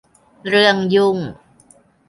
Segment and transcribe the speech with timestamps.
[0.47, 1.17] เรื่องยุ่ง